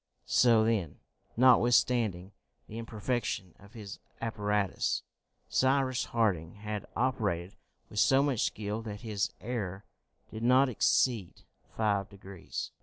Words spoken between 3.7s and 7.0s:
his apparatus, Cyrus Harding had